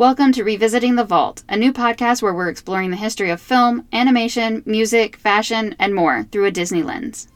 [0.00, 3.86] Welcome to Revisiting the Vault, a new podcast where we're exploring the history of film,
[3.92, 7.28] animation, music, fashion, and more through a Disney lens.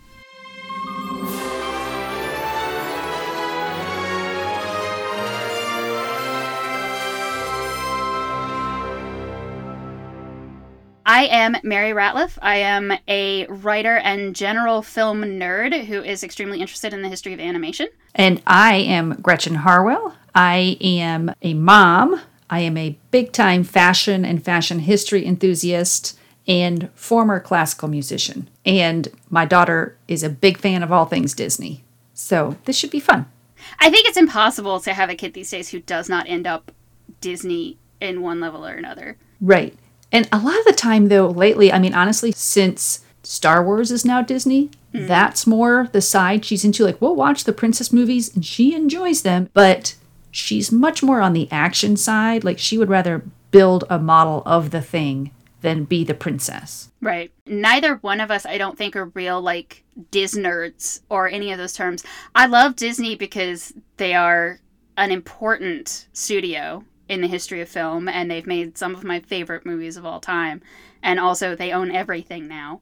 [11.05, 12.39] I am Mary Ratliff.
[12.41, 17.35] I am a writer and general film nerd who is extremely interested in the history
[17.35, 17.89] of animation.
[18.15, 20.15] And I am Gretchen Harwell.
[20.35, 22.23] I am a mom.
[22.51, 28.49] I am a big time fashion and fashion history enthusiast and former classical musician.
[28.65, 31.85] And my daughter is a big fan of all things Disney.
[32.13, 33.27] So this should be fun.
[33.81, 36.71] I think it's impossible to have a kid these days who does not end up
[37.21, 39.17] Disney in one level or another.
[39.41, 39.75] Right.
[40.13, 44.05] And a lot of the time, though, lately, I mean, honestly, since Star Wars is
[44.05, 45.09] now Disney, mm.
[45.09, 46.85] that's more the side she's into.
[46.85, 49.97] Like, we'll watch the princess movies and she enjoys them, but
[50.35, 52.45] she's much more on the action side.
[52.45, 56.91] Like, she would rather build a model of the thing than be the princess.
[57.01, 57.33] Right.
[57.47, 61.73] Neither one of us, I don't think, are real, like, Disnerds or any of those
[61.73, 62.05] terms.
[62.35, 64.59] I love Disney because they are
[64.97, 69.65] an important studio in the history of film, and they've made some of my favorite
[69.65, 70.61] movies of all time.
[71.03, 72.81] And also, they own everything now.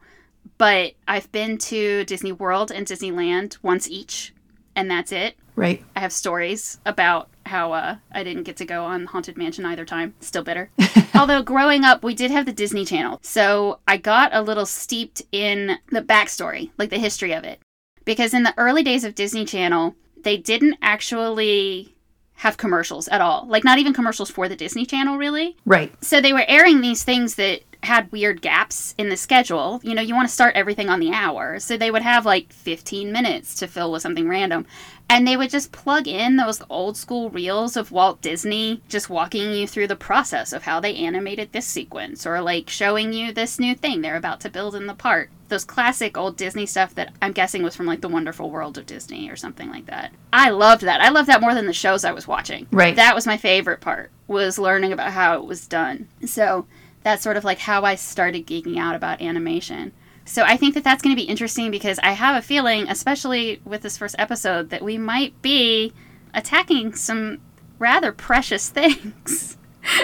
[0.59, 4.33] But I've been to Disney World and Disneyland once each,
[4.75, 5.37] and that's it.
[5.55, 5.85] Right.
[5.95, 9.85] I have stories about how uh, I didn't get to go on Haunted Mansion either
[9.85, 10.15] time.
[10.21, 10.71] Still bitter.
[11.15, 13.21] Although growing up, we did have the Disney Channel.
[13.23, 17.61] So I got a little steeped in the backstory, like the history of it.
[18.05, 21.95] Because in the early days of Disney Channel, they didn't actually
[22.37, 23.47] have commercials at all.
[23.47, 25.57] Like not even commercials for the Disney Channel really.
[25.67, 25.93] Right.
[26.03, 29.81] So they were airing these things that had weird gaps in the schedule.
[29.83, 31.59] You know, you want to start everything on the hour.
[31.59, 34.67] So they would have like 15 minutes to fill with something random.
[35.13, 39.53] And they would just plug in those old school reels of Walt Disney just walking
[39.53, 43.59] you through the process of how they animated this sequence or like showing you this
[43.59, 45.29] new thing they're about to build in the park.
[45.49, 48.87] Those classic old Disney stuff that I'm guessing was from like the Wonderful World of
[48.87, 50.15] Disney or something like that.
[50.33, 51.03] I loved that.
[51.03, 52.67] I loved that more than the shows I was watching.
[52.73, 52.97] Right.
[52.97, 56.09] That was my favorite part was learning about how it was done.
[56.25, 56.67] So
[57.03, 59.93] that's sort of like how I started geeking out about animation.
[60.25, 63.61] So I think that that's going to be interesting because I have a feeling, especially
[63.65, 65.93] with this first episode, that we might be
[66.35, 67.41] attacking some
[67.79, 69.57] rather precious things.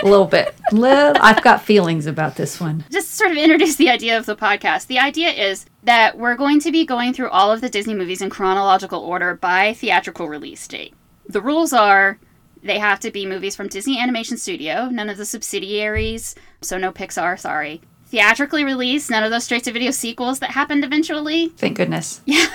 [0.02, 0.54] a little bit.
[0.72, 2.84] I've got feelings about this one.
[2.90, 4.88] Just sort of introduce the idea of the podcast.
[4.88, 8.20] The idea is that we're going to be going through all of the Disney movies
[8.20, 10.94] in chronological order by theatrical release date.
[11.26, 12.18] The rules are
[12.60, 16.90] they have to be movies from Disney Animation Studio, none of the subsidiaries, so no
[16.90, 21.48] Pixar, sorry theatrically released, none of those straight to video sequels that happened eventually.
[21.50, 22.20] Thank goodness.
[22.26, 22.46] Yeah.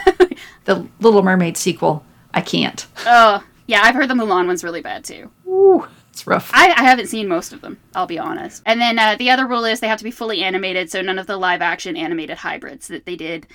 [0.66, 2.86] the Little Mermaid sequel, I can't.
[3.06, 5.30] Oh, yeah, I've heard the Mulan one's really bad too.
[5.47, 6.50] Ooh, it's rough.
[6.53, 8.63] I, I haven't seen most of them, I'll be honest.
[8.66, 11.19] And then uh, the other rule is they have to be fully animated, so none
[11.19, 13.46] of the live action animated hybrids that they did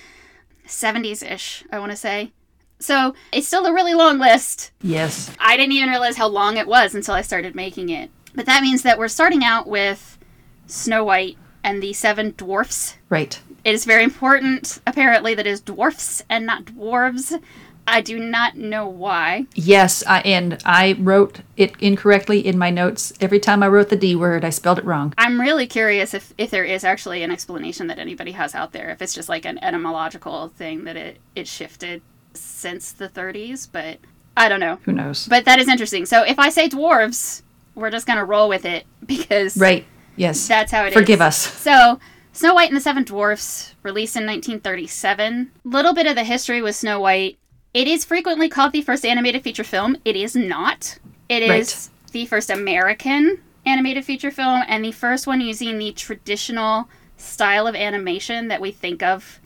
[0.66, 2.32] 70s ish, I want to say.
[2.78, 4.70] So it's still a really long list.
[4.82, 5.34] Yes.
[5.41, 8.10] I didn't even realize how long it was until I started making it.
[8.34, 10.19] But that means that we're starting out with
[10.66, 12.96] Snow White and the seven dwarfs.
[13.08, 13.41] Right.
[13.64, 17.41] It is very important, apparently, that it is dwarfs and not dwarves.
[17.86, 19.46] I do not know why.
[19.54, 23.14] Yes, I, and I wrote it incorrectly in my notes.
[23.19, 25.14] Every time I wrote the D word, I spelled it wrong.
[25.16, 28.90] I'm really curious if, if there is actually an explanation that anybody has out there,
[28.90, 32.02] if it's just like an etymological thing that it, it shifted
[32.34, 33.98] since the 30s, but
[34.36, 34.78] I don't know.
[34.84, 35.26] Who knows?
[35.26, 36.04] But that is interesting.
[36.04, 37.42] So if I say dwarves,
[37.75, 39.56] we're just going to roll with it because.
[39.56, 39.86] Right.
[40.19, 40.47] Yes.
[40.49, 41.27] That's how it Forgive is.
[41.27, 41.37] us.
[41.39, 41.99] So,
[42.33, 45.51] Snow White and the Seven Dwarfs, released in 1937.
[45.65, 47.39] Little bit of the history with Snow White.
[47.75, 49.97] It is frequently called the first animated feature film.
[50.05, 50.99] It is not.
[51.29, 52.12] It is Right.
[52.12, 57.75] the first American animated feature film and the first one using the traditional style of
[57.75, 59.41] animation that we think of,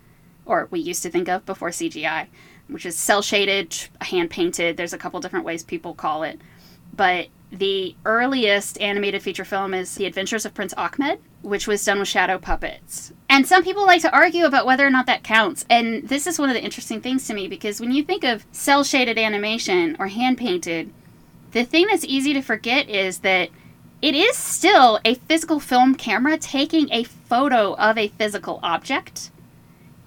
[0.46, 2.28] or we used to think of before CGI,
[2.68, 4.76] which is cell shaded, hand painted.
[4.76, 6.40] There's a couple different ways people call it.
[6.94, 11.98] But the earliest animated feature film is The Adventures of Prince Ahmed, which was done
[11.98, 13.12] with shadow puppets.
[13.28, 15.64] And some people like to argue about whether or not that counts.
[15.68, 18.46] And this is one of the interesting things to me because when you think of
[18.52, 20.92] cell shaded animation or hand painted,
[21.52, 23.50] the thing that's easy to forget is that
[24.00, 29.30] it is still a physical film camera taking a photo of a physical object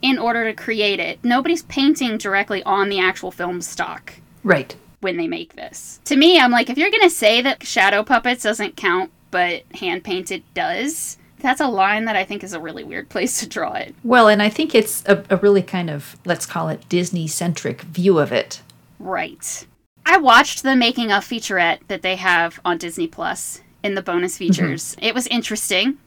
[0.01, 1.19] in order to create it.
[1.23, 4.13] Nobody's painting directly on the actual film stock
[4.45, 4.75] Right.
[5.05, 6.01] When they make this.
[6.05, 10.03] To me, I'm like, if you're gonna say that shadow puppets doesn't count, but hand
[10.03, 13.73] painted does, that's a line that I think is a really weird place to draw
[13.73, 13.93] it.
[14.03, 17.81] Well, and I think it's a, a really kind of, let's call it Disney centric
[17.81, 18.63] view of it.
[18.97, 19.67] Right.
[20.07, 24.33] I watched the making of featurette that they have on Disney Plus, in the bonus
[24.33, 24.47] mm-hmm.
[24.47, 24.97] features.
[24.99, 25.99] It was interesting.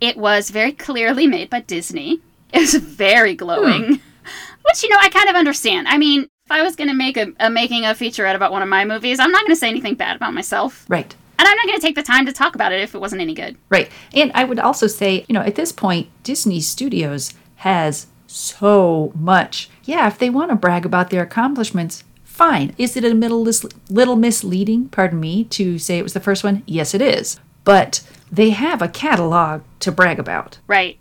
[0.00, 2.20] It was very clearly made by Disney.
[2.52, 3.36] It was very hmm.
[3.36, 3.88] glowing,
[4.64, 5.86] which, you know, I kind of understand.
[5.86, 8.62] I mean, if I was going to make a, a making a featurette about one
[8.62, 10.84] of my movies, I'm not going to say anything bad about myself.
[10.88, 11.14] Right.
[11.38, 13.22] And I'm not going to take the time to talk about it if it wasn't
[13.22, 13.56] any good.
[13.68, 13.88] Right.
[14.12, 19.70] And I would also say, you know, at this point, Disney Studios has so much.
[19.84, 22.74] Yeah, if they want to brag about their accomplishments, fine.
[22.76, 23.46] Is it a little,
[23.88, 26.64] little misleading, pardon me, to say it was the first one?
[26.66, 27.38] Yes, it is.
[27.62, 30.58] But they have a catalog to brag about.
[30.66, 30.98] Right.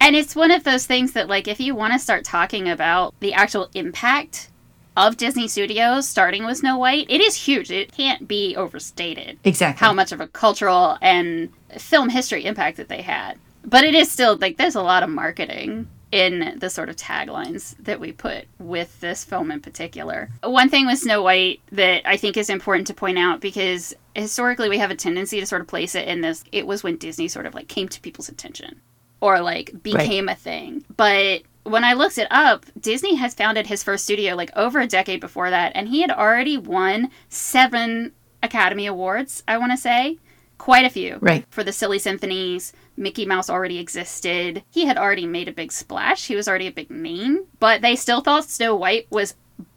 [0.00, 3.14] And it's one of those things that, like, if you want to start talking about
[3.20, 4.48] the actual impact
[4.96, 7.70] of Disney Studios, starting with Snow White, it is huge.
[7.70, 9.38] It can't be overstated.
[9.44, 9.84] Exactly.
[9.84, 13.38] How much of a cultural and film history impact that they had.
[13.64, 17.74] But it is still, like, there's a lot of marketing in the sort of taglines
[17.80, 20.30] that we put with this film in particular.
[20.42, 24.68] One thing with Snow White that I think is important to point out because historically
[24.68, 27.28] we have a tendency to sort of place it in this it was when Disney
[27.28, 28.80] sort of like came to people's attention
[29.20, 30.36] or like became right.
[30.36, 30.84] a thing.
[30.96, 34.86] But when I looked it up, Disney has founded his first studio like over a
[34.86, 40.18] decade before that, and he had already won seven Academy Awards, I want to say.
[40.58, 41.18] Quite a few.
[41.20, 41.44] Right.
[41.50, 42.72] For the Silly Symphonies.
[42.96, 44.62] Mickey Mouse already existed.
[44.70, 46.26] He had already made a big splash.
[46.28, 49.34] He was already a big name, but they still thought Snow White was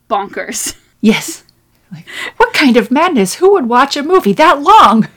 [0.09, 0.75] bonkers.
[1.01, 1.45] Yes.
[1.93, 2.05] Like,
[2.35, 3.35] what kind of madness?
[3.35, 5.07] Who would watch a movie that long?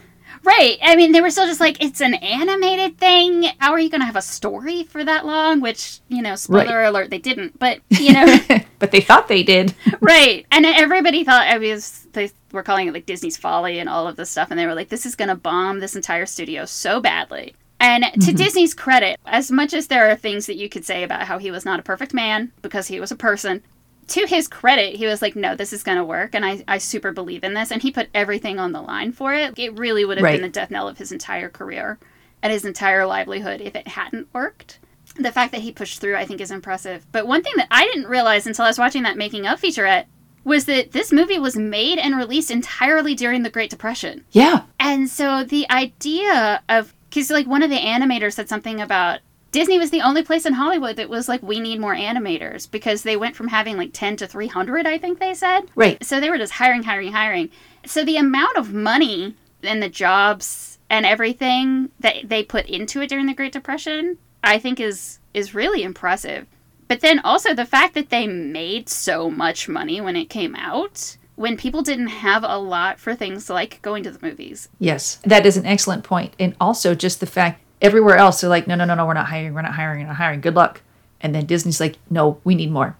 [0.44, 0.78] Right.
[0.82, 3.44] I mean, they were still just like, it's an animated thing.
[3.58, 5.60] How are you going to have a story for that long?
[5.60, 6.88] Which, you know, spoiler right.
[6.88, 7.58] alert, they didn't.
[7.58, 8.38] But, you know.
[8.78, 9.74] but they thought they did.
[10.00, 10.44] right.
[10.50, 14.16] And everybody thought, I was, they were calling it like Disney's Folly and all of
[14.16, 14.50] this stuff.
[14.50, 17.54] And they were like, this is going to bomb this entire studio so badly.
[17.78, 18.36] And to mm-hmm.
[18.36, 21.50] Disney's credit, as much as there are things that you could say about how he
[21.50, 23.60] was not a perfect man because he was a person,
[24.08, 26.34] to his credit, he was like, no, this is going to work.
[26.34, 27.70] And I, I super believe in this.
[27.70, 29.58] And he put everything on the line for it.
[29.58, 30.32] It really would have right.
[30.32, 31.98] been the death knell of his entire career
[32.42, 34.80] and his entire livelihood if it hadn't worked.
[35.16, 37.06] The fact that he pushed through, I think, is impressive.
[37.12, 40.06] But one thing that I didn't realize until I was watching that making of featurette
[40.44, 44.24] was that this movie was made and released entirely during the Great Depression.
[44.32, 44.62] Yeah.
[44.80, 49.20] And so the idea of, because like one of the animators said something about
[49.52, 53.02] Disney was the only place in Hollywood that was like, we need more animators because
[53.02, 55.70] they went from having like 10 to 300, I think they said.
[55.76, 56.02] Right.
[56.02, 57.50] So they were just hiring, hiring, hiring.
[57.84, 63.10] So the amount of money and the jobs and everything that they put into it
[63.10, 66.46] during the Great Depression, I think is is really impressive.
[66.88, 71.16] But then also the fact that they made so much money when it came out
[71.36, 74.68] when people didn't have a lot for things like going to the movies.
[74.78, 76.34] Yes, that is an excellent point.
[76.38, 79.26] And also just the fact everywhere else they're like no no no no we're not
[79.26, 80.40] hiring we're not hiring we're not hiring.
[80.40, 80.80] Good luck.
[81.20, 82.96] And then disney's like no we need more.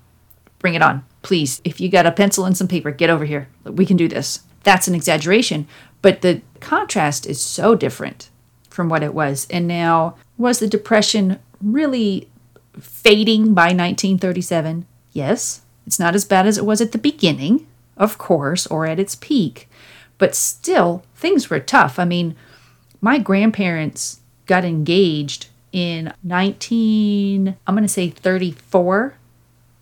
[0.59, 1.63] Bring it on please.
[1.65, 3.49] If you got a pencil and some paper get over here.
[3.65, 4.41] We can do this.
[4.65, 5.67] That's an exaggeration
[6.03, 8.29] but the contrast is so different
[8.69, 9.47] from what it was.
[9.51, 12.29] And now was the depression really
[12.79, 15.63] fading by 1937 yes.
[15.87, 19.15] It's not as bad as it was at the beginning of course or at its
[19.15, 19.69] peak
[20.19, 21.99] but still things were tough.
[21.99, 22.35] I mean
[23.01, 29.15] my grandparents got engaged in 19, I'm going to say 34,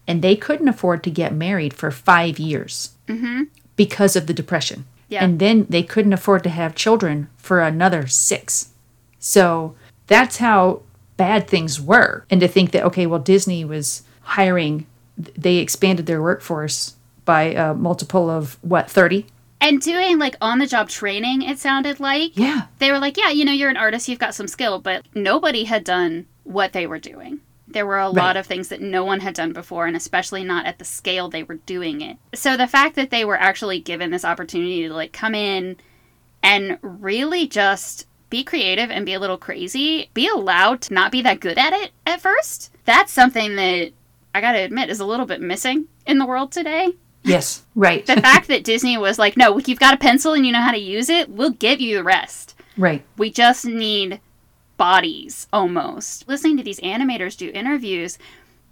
[0.07, 3.45] and they couldn't afford to get married for five years mm-hmm.
[3.77, 4.87] because of the Depression.
[5.09, 5.25] Yeah.
[5.25, 8.71] And then they couldn't afford to have children for another six.
[9.19, 9.75] So
[10.07, 10.83] that's how
[11.17, 12.25] bad things were.
[12.31, 16.95] And to think that, okay, well, Disney was hiring, they expanded their workforce
[17.25, 19.27] by a multiple of what, 30?
[19.61, 22.37] And doing like on the job training it sounded like.
[22.37, 22.67] Yeah.
[22.79, 25.65] They were like yeah you know you're an artist you've got some skill but nobody
[25.65, 27.41] had done what they were doing.
[27.69, 28.15] There were a right.
[28.15, 31.29] lot of things that no one had done before and especially not at the scale
[31.29, 32.17] they were doing it.
[32.35, 35.77] So the fact that they were actually given this opportunity to like come in
[36.43, 41.21] and really just be creative and be a little crazy be allowed to not be
[41.21, 43.91] that good at it at first that's something that
[44.35, 48.05] i gotta admit is a little bit missing in the world today Yes, right.
[48.07, 50.73] the fact that Disney was like, no, you've got a pencil and you know how
[50.73, 52.55] to use it, we'll give you the rest.
[52.77, 53.05] Right.
[53.19, 54.21] We just need
[54.77, 56.27] bodies almost.
[56.29, 58.17] Listening to these animators do interviews,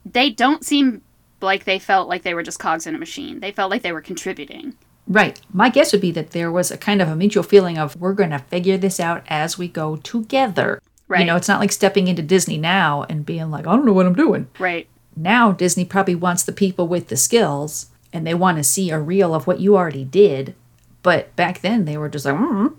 [0.04, 1.02] they don't seem
[1.40, 3.40] like they felt like they were just cogs in a machine.
[3.40, 4.74] They felt like they were contributing.
[5.06, 5.40] Right.
[5.52, 8.12] My guess would be that there was a kind of a mutual feeling of we're
[8.12, 10.82] going to figure this out as we go together.
[11.06, 11.20] Right.
[11.20, 13.92] You know, it's not like stepping into Disney now and being like, I don't know
[13.92, 14.48] what I'm doing.
[14.58, 14.88] Right.
[15.16, 18.98] Now Disney probably wants the people with the skills and they want to see a
[18.98, 20.54] reel of what you already did.
[21.02, 22.74] But back then they were just like, mm,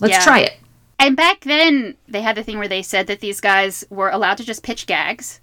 [0.00, 0.24] let's yeah.
[0.24, 0.56] try it.
[0.98, 4.36] And back then they had the thing where they said that these guys were allowed
[4.38, 5.40] to just pitch gags.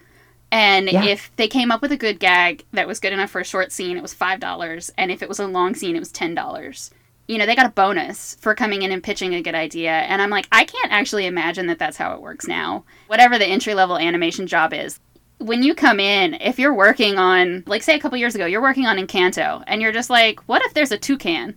[0.52, 1.04] And yeah.
[1.04, 3.72] if they came up with a good gag that was good enough for a short
[3.72, 4.92] scene, it was $5.
[4.98, 6.92] And if it was a long scene, it was $10.
[7.28, 9.92] you know, they got a bonus for coming in and pitching a good idea.
[9.92, 12.86] And I'm like, I can't actually imagine that that's how it works now.
[13.08, 15.00] Whatever the entry level animation job is,
[15.40, 18.62] when you come in, if you're working on, like, say a couple years ago, you're
[18.62, 21.56] working on Encanto, and you're just like, what if there's a toucan?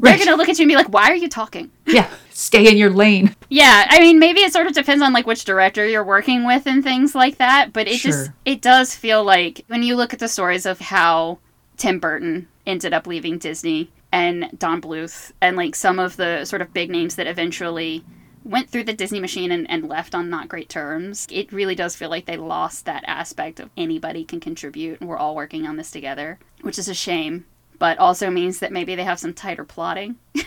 [0.00, 1.70] They're going to look at you and be like, why are you talking?
[1.86, 3.34] Yeah, stay in your lane.
[3.48, 6.66] Yeah, I mean, maybe it sort of depends on like which director you're working with
[6.66, 8.10] and things like that, but it Sure.
[8.10, 11.38] just it does feel like when you look at the stories of how
[11.76, 16.60] Tim Burton ended up leaving Disney and Don Bluth and like some of the sort
[16.60, 18.04] of big names that eventually
[18.44, 21.96] went through the Disney machine and, and left on not great terms, it really does
[21.96, 25.76] feel like they lost that aspect of anybody can contribute and we're all working on
[25.76, 27.46] this together, which is a shame,
[27.78, 30.16] but also means that maybe they have some tighter plotting.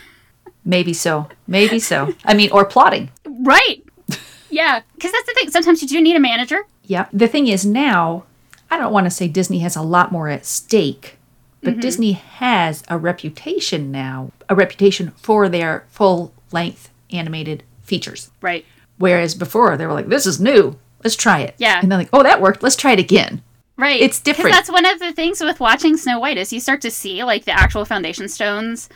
[0.66, 1.30] Maybe so.
[1.48, 2.14] Maybe so.
[2.26, 3.10] I mean, or plotting.
[3.26, 3.82] Right.
[4.50, 5.50] Yeah, because that's the thing.
[5.50, 6.66] Sometimes you do need a manager.
[6.84, 7.08] Yeah.
[7.14, 8.26] The thing is now,
[8.70, 11.18] I don't want to say Disney has a lot more at stake,
[11.62, 11.80] but mm-hmm.
[11.80, 18.30] Disney has a reputation now, a reputation for their full length animated features.
[18.42, 18.66] Right.
[18.98, 20.78] Whereas before they were like, this is new.
[21.04, 21.56] Let's try it.
[21.58, 21.80] Yeah.
[21.82, 22.64] And they're like, oh, that worked.
[22.64, 23.42] Let's try it again.
[23.78, 24.02] Right.
[24.02, 24.52] It's different.
[24.52, 27.46] that's one of the things with watching Snow White is you start to see like
[27.46, 28.90] the actual foundation stones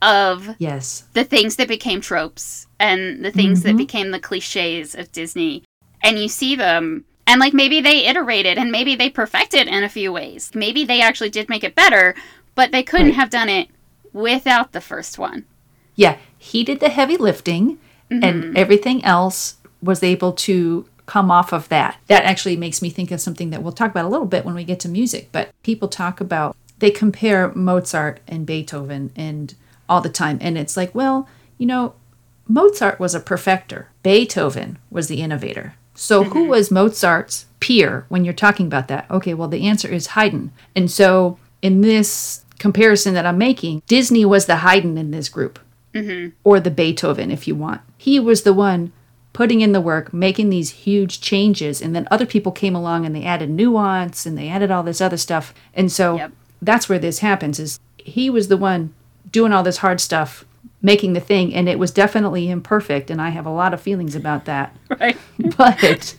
[0.00, 1.04] of Yes.
[1.14, 3.68] the things that became tropes and the things Mm-hmm.
[3.68, 5.64] that became the cliches of Disney.
[6.04, 9.88] And you see them and like maybe they iterated and maybe they perfected in a
[9.88, 10.52] few ways.
[10.54, 12.14] Maybe they actually did make it better,
[12.54, 13.14] but they couldn't Right.
[13.16, 13.68] have done it
[14.12, 15.44] without the first one.
[15.96, 16.16] Yeah.
[16.38, 17.78] He did the heavy lifting,
[18.10, 18.56] and mm-hmm.
[18.56, 21.98] everything else was able to come off of that.
[22.06, 24.54] That actually makes me think of something that we'll talk about a little bit when
[24.54, 25.30] we get to music.
[25.32, 29.54] But people talk about, they compare Mozart and Beethoven and
[29.88, 30.38] all the time.
[30.40, 31.94] And it's like, well, you know,
[32.46, 35.74] Mozart was a perfecter, Beethoven was the innovator.
[35.94, 36.50] So who mm-hmm.
[36.50, 39.10] was Mozart's peer when you're talking about that?
[39.10, 40.52] Okay, well, the answer is Haydn.
[40.76, 45.58] And so in this comparison that I'm making, Disney was the Haydn in this group,
[45.94, 46.28] Mm-hmm.
[46.44, 47.80] or the Beethoven, if you want.
[47.96, 48.92] He was the one
[49.32, 53.14] putting in the work, making these huge changes, and then other people came along and
[53.14, 55.54] they added nuance and they added all this other stuff.
[55.74, 56.32] And so Yep.
[56.60, 58.92] that's where this happens is he was the one
[59.30, 60.44] doing all this hard stuff
[60.80, 64.14] making the thing and it was definitely imperfect and i have a lot of feelings
[64.14, 65.16] about that Right.
[65.58, 66.14] but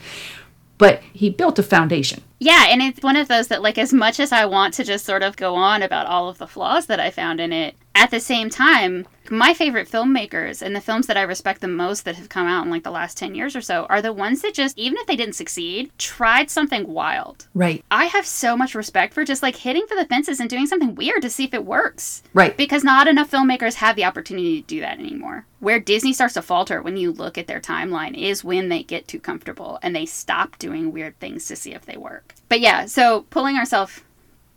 [0.77, 4.19] but he built a foundation Yeah, and it's one of those that, like, as much
[4.19, 6.99] as I want to just sort of go on about all of the flaws that
[6.99, 11.17] I found in it, at the same time, my favorite filmmakers and the films that
[11.17, 13.61] I respect the most that have come out in like the last 10 years or
[13.61, 17.47] so are the ones that just, even if they didn't succeed, tried something wild.
[17.53, 20.65] right I have so much respect for just like hitting for the fences and doing
[20.65, 22.23] something weird to see if it works.
[22.33, 25.45] right Because not enough filmmakers have the opportunity to do that anymore.
[25.59, 29.09] Where Disney starts to falter when you look at their timeline is when they get
[29.09, 32.33] too comfortable and they stop doing weird things to see if they work.
[32.47, 33.99] But yeah, so pulling ourselves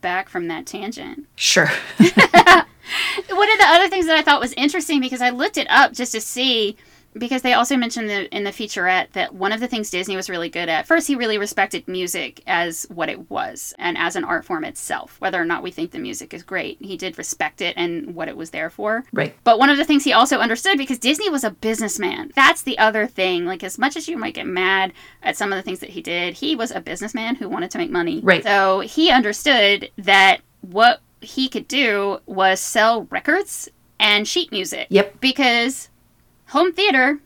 [0.00, 1.26] back from that tangent.
[1.34, 1.70] sure
[3.30, 5.92] One of the other things that I thought was interesting because I looked it up
[5.92, 6.76] just to see
[7.14, 10.30] because they also mentioned the, in the featurette that one of the things Disney was
[10.30, 14.24] really good at first he really respected music as what it was and as an
[14.24, 17.60] art form itself whether or not we think the music is great he did respect
[17.60, 20.38] it and what it was there for right but one of the things he also
[20.38, 22.32] understood because Disney was a businessman.
[22.34, 23.44] That's the other thing.
[23.44, 26.02] Like as much as you might get mad at some of the things that he
[26.02, 28.20] did, he was a businessman who wanted to make money.
[28.20, 28.42] Right.
[28.42, 33.68] So he understood that what he could do was sell records
[34.00, 34.86] and sheet music.
[34.90, 35.20] Yep.
[35.20, 35.88] Because
[36.48, 37.20] home theater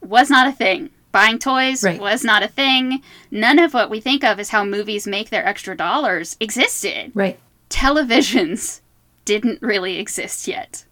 [0.00, 0.90] was not a thing.
[1.12, 2.00] Buying toys Right.
[2.00, 3.02] was not a thing.
[3.30, 7.12] None of what we think of as how movies make their extra dollars existed.
[7.14, 8.80] right Televisions
[9.24, 10.84] didn't really exist yet.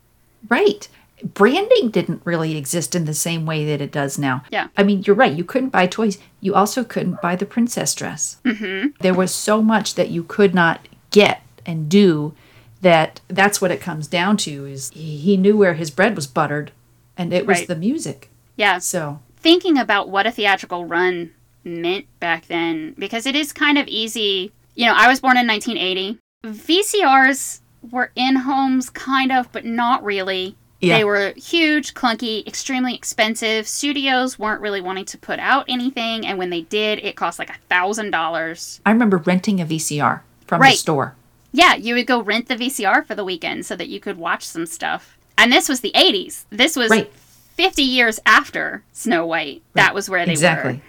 [0.48, 0.88] right
[1.34, 4.68] branding didn't really exist in the same way that it does now Yeah.
[4.76, 8.38] i mean you're right you couldn't buy toys you also couldn't buy the princess dress
[8.44, 8.88] mm-hmm.
[9.02, 12.34] there was so much that you could not get and do
[12.82, 16.70] that that's what it comes down to is he knew where his bread was buttered
[17.16, 17.68] and it was Right.
[17.68, 18.78] the music Yeah.
[18.78, 21.30] so thinking about what a theatrical run
[21.64, 24.52] meant back then because it is kind of easy.
[24.74, 26.18] You know, I was born in 1980.
[26.44, 30.56] VCRs were in homes, kind of, but not really.
[30.80, 30.96] Yeah.
[30.98, 33.68] They were huge, clunky, extremely expensive.
[33.68, 37.50] Studios weren't really wanting to put out anything, and when they did, it cost like
[37.50, 38.80] a thousand dollars.
[38.86, 41.14] i remember renting a vcr from the store
[41.52, 44.44] Yeah, you would go rent the VCR for the weekend so that you could watch
[44.46, 45.18] some stuff.
[45.36, 46.44] And this was the 80s.
[46.50, 47.12] This was Right.
[47.56, 49.62] 50 years after Snow White.
[49.74, 50.80] That was where they exactly were.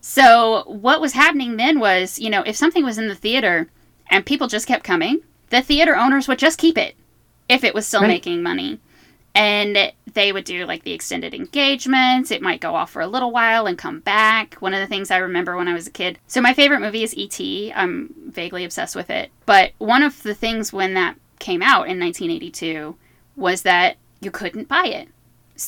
[0.00, 3.68] So what was happening then was, you know, if something was in the theater
[4.10, 6.96] and people just kept coming, the theater owners would just keep it
[7.48, 8.08] if it was still Right.
[8.08, 8.78] making money.
[9.34, 12.30] And they would do like the extended engagements.
[12.30, 14.54] It might go off for a little while and come back.
[14.54, 16.18] One of the things I remember when I was a kid.
[16.26, 17.72] So my favorite movie is E.T.
[17.74, 19.30] I'm vaguely obsessed with it.
[19.46, 22.96] But one of the things when that came out in 1982
[23.36, 25.08] was that you couldn't buy it.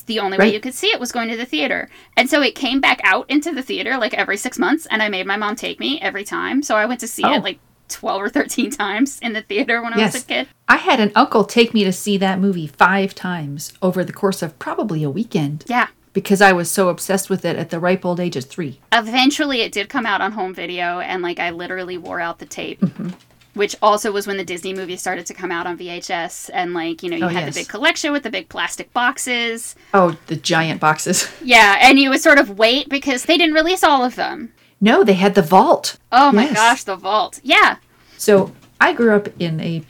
[0.07, 1.88] The only way you could see it was going to the theater.
[2.16, 5.09] And so it came back out into the theater like every six months, and I
[5.11, 6.62] made my mom take me every time.
[6.62, 7.35] So I went to see Oh.
[7.35, 7.59] it like
[7.92, 10.49] 12 or 13 times in the theater when I was a kid.
[10.68, 14.42] I had an uncle take me to see that movie five times over the course
[14.42, 15.88] of probably a weekend Yeah.
[16.12, 18.80] because I was so obsessed with it at the ripe old age of three.
[18.92, 22.46] Eventually, it did come out on home video, and like I literally wore out the
[22.46, 22.80] tape.
[22.80, 23.11] Mm-hmm.
[23.54, 27.02] Which also was when the Disney movies started to come out on VHS, and like
[27.02, 27.54] you know you Oh, had yes.
[27.54, 29.76] the big collection with the big plastic boxes.
[29.92, 31.30] Oh, the giant boxes.
[31.44, 34.54] Yeah, and you would sort of wait because they didn't release all of them.
[34.82, 35.96] No, they had the vault.
[36.10, 36.54] Oh my Yes.
[36.56, 37.40] gosh, the vault.
[37.42, 37.76] Yeah.
[38.18, 39.82] So I grew up in a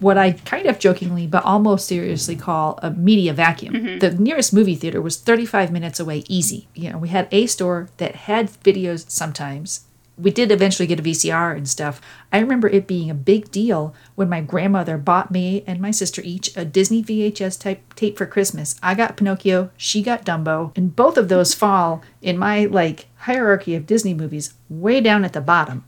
[0.00, 3.74] what I kind of jokingly but almost seriously call a media vacuum.
[3.74, 3.98] Mm-hmm.
[4.00, 6.66] The nearest movie theater was 35 minutes away, easy.
[6.74, 9.84] You know, we had a store that had videos sometimes.
[10.16, 12.00] We did eventually get a VCR and stuff.
[12.32, 16.22] I remember it being a big deal when my grandmother bought me and my sister
[16.24, 18.76] each a Disney VHS type tape for Christmas.
[18.82, 23.74] I got Pinocchio, she got Dumbo, and both of those fall in my like hierarchy
[23.74, 25.84] of Disney movies way down at the bottom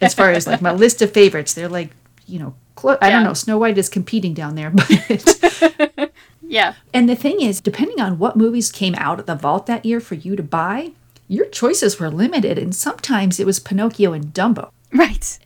[0.00, 1.54] as far as like my list of favorites.
[1.54, 1.90] They're like,
[2.26, 4.90] you know, clo- I don't know, Snow White is competing down there, but
[6.46, 6.74] Yeah.
[6.92, 10.00] and the thing is, depending on what movies came out of the vault that year
[10.00, 10.92] for you to buy,
[11.28, 15.38] your choices were limited, and sometimes it was Pinocchio and Dumbo, Right.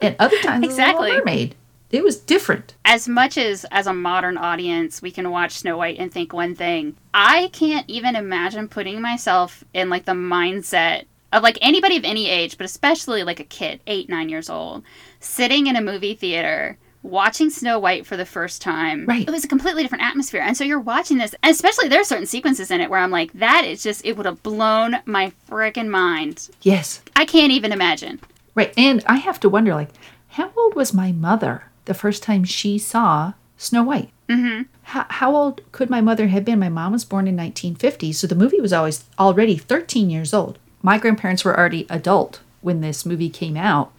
[0.00, 1.08] and other times Exactly.
[1.08, 1.54] it was Little Mermaid.
[1.90, 2.74] It was different.
[2.84, 6.54] As much as as a modern audience we can watch Snow White and think one
[6.56, 12.04] thing, I can't even imagine putting myself in like the mindset of like anybody of
[12.04, 14.82] any age, but especially like a kid, 8, 9 years old,
[15.20, 19.06] sitting in a movie theater watching Snow White for the first time.
[19.06, 19.28] Right.
[19.28, 20.40] It was a completely different atmosphere.
[20.42, 23.10] And so you're watching this, and especially there are certain sequences in it where I'm
[23.12, 26.48] like, that is just it would have blown my freaking mind.
[26.62, 28.20] Yes, I can't even imagine.
[28.56, 28.72] right.
[28.76, 29.90] And I have to wonder, like,
[30.30, 34.10] how old was my mother the first time she saw Snow White?
[34.28, 34.62] Mm-hmm.
[34.84, 36.58] How, how old could my mother have been?
[36.58, 40.58] My mom was born in 1950, so the movie was always already 13 years old.
[40.82, 43.92] My grandparents were already adult when this movie came out.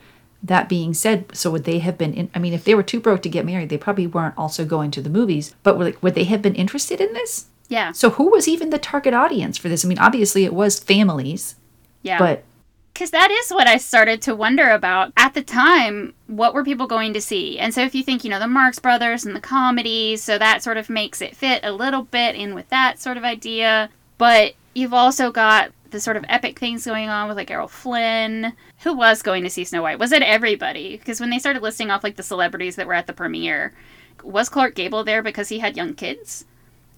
[0.43, 2.13] That being said, so would they have been?
[2.13, 4.63] In, I mean, if they were too broke to get married, they probably weren't also
[4.63, 5.55] going to the movies.
[5.63, 7.47] But were, like, would they have been interested in this?
[7.67, 7.93] Yeah.
[7.93, 9.83] So who was even the target audience for this?
[9.83, 11.55] I mean, obviously it was families,
[12.03, 12.19] Yeah.
[12.19, 12.43] but
[12.93, 16.13] Because that is what I started to wonder about at the time.
[16.27, 17.57] What were people going to see?
[17.57, 20.61] And so, if you think, you know, the Marx Brothers and the comedies, so that
[20.61, 23.89] sort of makes it fit a little bit in with that sort of idea.
[24.19, 28.53] But you've also got the sort of epic things going on with like Errol Flynn.
[28.83, 29.97] Who was going to see Snow White?
[29.97, 30.97] Was it everybody?
[30.97, 33.73] Because when they started listing off like the celebrities that were at the premiere,
[34.23, 36.45] was Clark Gable there because he had young kids?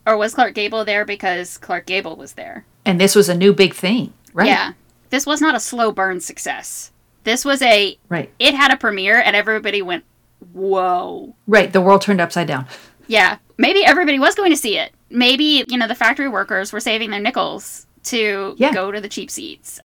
[0.05, 2.65] Or was Clark Gable there because Clark Gable was there?
[2.85, 4.47] and this was a new big thing, right?
[4.47, 4.71] Yeah.
[5.09, 6.91] This was not a slow burn success.
[7.25, 8.31] This was a Right.
[8.39, 10.05] it had a premiere and everybody went,
[10.53, 11.71] "Whoa." Right.
[11.73, 12.65] The world turned upside down.
[13.07, 13.37] Yeah.
[13.57, 14.93] Maybe everybody was going to see it.
[15.09, 18.73] Maybe, you know, the factory workers were saving their nickels to Yeah.
[18.73, 19.79] go to the cheap seats.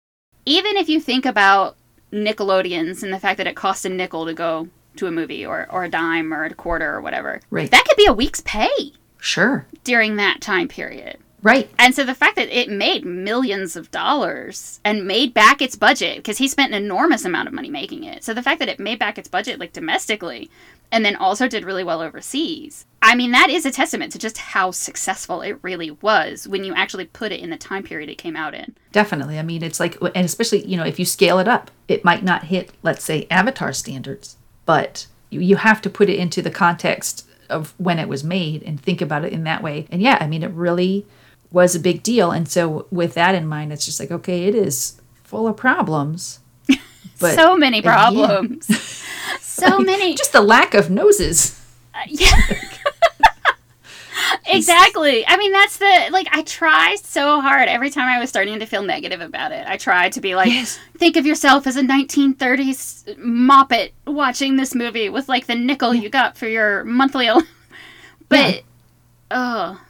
[0.45, 1.75] Even if you think about
[2.11, 5.67] Nickelodeons and the fact that it cost a nickel to go to a movie or,
[5.71, 7.39] or a dime or a quarter or whatever.
[7.49, 7.71] Right.
[7.71, 9.65] That could be a week's pay Sure.
[9.85, 11.17] during that time period.
[11.43, 11.69] Right.
[11.79, 16.17] And so the fact that it made millions of dollars and made back its budget,
[16.17, 18.23] because he spent an enormous amount of money making it.
[18.23, 20.51] So the fact that it made back its budget, like domestically,
[20.91, 22.85] and then also did really well overseas.
[23.01, 26.73] I mean, that is a testament to just how successful it really was when you
[26.75, 28.75] actually put it in the time period it came out in.
[28.91, 29.39] Definitely.
[29.39, 32.23] I mean, it's like, and especially, you know, if you scale it up, it might
[32.23, 36.51] not hit, let's say, Avatar standards, but you, you have to put it into the
[36.51, 39.87] context of when it was made and think about it in that way.
[39.91, 41.05] And yeah, I mean, it really
[41.51, 42.31] was a big deal.
[42.31, 46.39] And so, with that in mind, it's just like, okay, it is full of problems.
[47.19, 48.67] But so many again, problems.
[49.41, 50.15] so many.
[50.15, 51.59] Just the lack of noses.
[51.93, 52.31] Uh, yeah.
[54.47, 55.25] exactly.
[55.27, 56.27] I mean, that's the like.
[56.31, 59.65] I try so hard every time I was starting to feel negative about it.
[59.67, 60.79] I tried to be like, Yes.
[60.97, 66.09] think of yourself as a 1930s moppet watching this movie with like the nickel you
[66.09, 67.27] got for your monthly.
[67.27, 67.43] al-
[68.29, 68.61] but Yeah.
[69.31, 69.81] oh,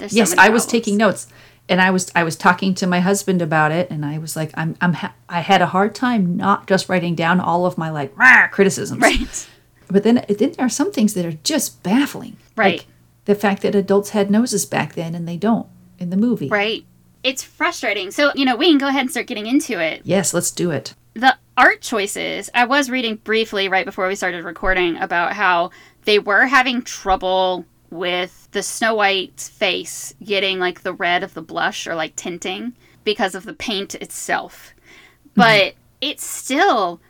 [0.00, 1.28] there's so yes, many I was taking notes.
[1.68, 4.50] And I was I was talking to my husband about it, and I was like,
[4.54, 7.90] I'm I'm ha- I had a hard time not just writing down all of my
[7.90, 9.48] like "Rah," criticisms, right.
[9.88, 12.78] But then then there are some things that are just baffling, Right.
[12.80, 12.86] Like
[13.26, 15.68] the fact that adults had noses back then and they don't
[16.00, 16.48] in the movie.
[16.48, 16.84] Right.
[17.22, 18.10] It's frustrating.
[18.10, 20.00] So, you know, we can go ahead and start getting into it.
[20.04, 20.94] Yes, let's do it.
[21.14, 25.70] the art choices i was reading briefly right before we started recording about how
[26.06, 31.42] they were having trouble with the snow white's face getting like the red of the
[31.42, 32.72] blush or like tinting
[33.04, 35.40] because of the paint itself mm-hmm.
[35.40, 37.00] but it's still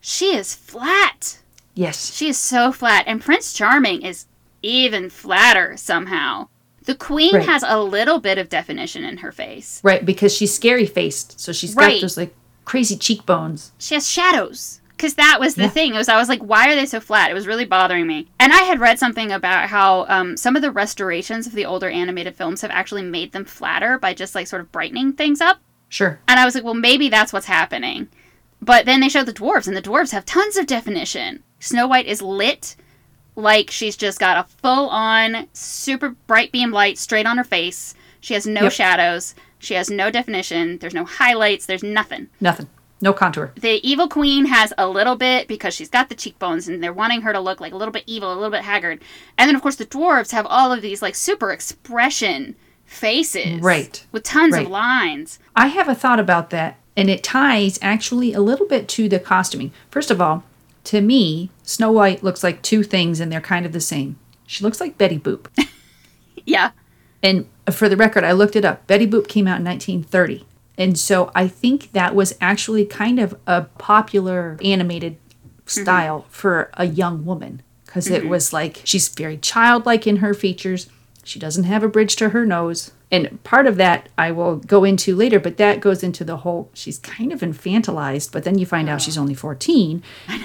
[0.00, 1.38] she is flat
[1.78, 4.26] Yes, she is so flat and prince charming is
[4.62, 6.48] even flatter somehow.
[6.86, 7.46] The queen Right.
[7.46, 9.80] has a little bit of definition in her face.
[9.84, 11.92] Right, because she's scary faced, so she's Right.
[11.92, 12.34] got those like
[12.64, 13.70] crazy cheekbones.
[13.78, 14.80] She has shadows.
[14.98, 15.68] Because that was the Yeah.
[15.68, 15.94] thing.
[15.94, 17.30] It was I was like, why are they so flat?
[17.30, 18.26] It was really bothering me.
[18.40, 21.88] And I had read something about how um, some of the restorations of the older
[21.88, 25.58] animated films have actually made them flatter by just like sort of brightening things up.
[25.88, 26.18] Sure.
[26.28, 28.08] And I was like, well, maybe that's what's happening.
[28.60, 31.44] But then they showed the dwarves, and the dwarves have tons of definition.
[31.60, 32.74] Snow White is lit
[33.36, 37.94] like she's just got a full on, super bright beam light straight on her face.
[38.20, 38.72] She has no Yep.
[38.72, 39.36] shadows.
[39.60, 40.78] She has no definition.
[40.78, 41.66] There's no highlights.
[41.66, 42.28] There's nothing.
[42.40, 42.68] Nothing.
[43.00, 43.52] No contour.
[43.56, 47.20] The evil queen has a little bit because she's got the cheekbones and they're wanting
[47.22, 49.00] her to look like a little bit evil, a little bit haggard.
[49.36, 53.60] And then, of course, the dwarves have all of these like super expression faces.
[53.60, 54.04] Right.
[54.10, 54.64] With tons Right.
[54.64, 55.38] of lines.
[55.54, 59.20] I have a thought about that, and it ties actually a little bit to the
[59.20, 59.72] costuming.
[59.90, 60.42] First of all,
[60.84, 64.16] to me, Snow White looks like two things, and they're kind of the same.
[64.46, 65.46] She looks like Betty Boop.
[66.46, 66.70] Yeah.
[67.22, 68.86] And for the record, I looked it up.
[68.86, 70.46] Betty Boop came out in 1930.
[70.78, 75.82] And so I think that was actually kind of a popular animated mm-hmm.
[75.82, 78.30] style for a young woman because it mm-hmm.
[78.30, 80.88] was like she's very childlike in her features.
[81.24, 82.92] She doesn't have a bridge to her nose.
[83.10, 86.70] And part of that I will go into later, but that goes into the whole
[86.74, 90.02] she's kind of infantilized, but then you find out she's only 14.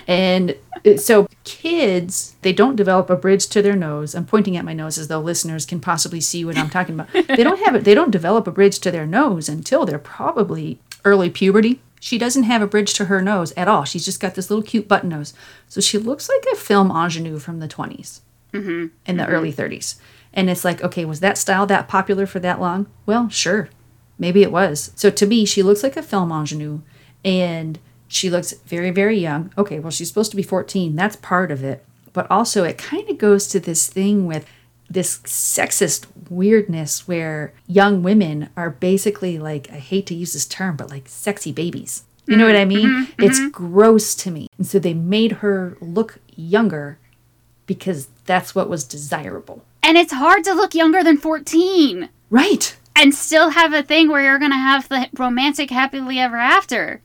[0.08, 0.56] And
[0.98, 4.16] so kids, they don't develop a bridge to their nose.
[4.16, 7.10] I'm pointing at my nose as though listeners can possibly see what I'm talking about.
[7.34, 10.80] They don't have it, they don't develop a bridge to their nose until they're probably
[11.04, 11.82] early puberty.
[12.00, 13.86] She doesn't have a bridge to her nose at all.
[13.86, 15.34] She's just got this little cute button nose.
[15.68, 18.20] So she looks like a film ingenue from the 20s
[18.54, 18.88] mm-hmm.
[19.06, 19.32] in the mm-hmm.
[19.32, 19.96] early 30s.
[20.34, 22.88] And it's like, okay, was that style that popular for that long?
[23.06, 23.70] Well, sure.
[24.18, 24.92] Maybe it was.
[24.96, 26.82] So to me, she looks like a film ingenue
[27.24, 29.52] and she looks very, very young.
[29.58, 30.96] Okay, well, she's supposed to be 14.
[30.96, 31.86] That's part of it.
[32.14, 34.46] But also, it kind of goes to this thing with
[34.90, 40.76] this sexist weirdness where young women are basically like, I hate to use this term,
[40.76, 42.04] but like sexy babies.
[42.26, 42.88] You know what I mean?
[42.88, 43.50] Mm-hmm, it's mm-hmm.
[43.50, 44.48] gross to me.
[44.58, 46.98] And so they made her look younger
[47.66, 49.66] because that's what was desirable.
[49.84, 52.76] And it's hard to look younger than 14 Right.
[52.96, 57.02] and still have a thing where you're going to have the romantic happily ever after.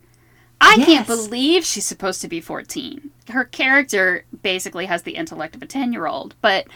[0.61, 3.11] I can't believe she's supposed to be 14.
[3.31, 6.67] Her character basically has the intellect of a 10 year old, but